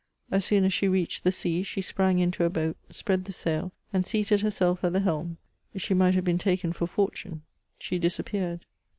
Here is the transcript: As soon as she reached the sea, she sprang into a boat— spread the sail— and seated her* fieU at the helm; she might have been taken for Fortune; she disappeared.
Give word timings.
As 0.31 0.45
soon 0.45 0.63
as 0.63 0.73
she 0.73 0.87
reached 0.87 1.23
the 1.23 1.31
sea, 1.31 1.61
she 1.61 1.79
sprang 1.79 2.17
into 2.17 2.43
a 2.43 2.49
boat— 2.49 2.75
spread 2.89 3.25
the 3.25 3.31
sail— 3.31 3.71
and 3.93 4.03
seated 4.03 4.41
her* 4.41 4.49
fieU 4.49 4.83
at 4.83 4.93
the 4.93 4.99
helm; 5.01 5.37
she 5.75 5.93
might 5.93 6.15
have 6.15 6.25
been 6.25 6.39
taken 6.39 6.73
for 6.73 6.87
Fortune; 6.87 7.43
she 7.77 7.99
disappeared. 7.99 8.65